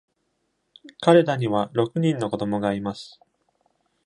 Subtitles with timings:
[1.01, 3.19] 彼らには六人の子供がいます。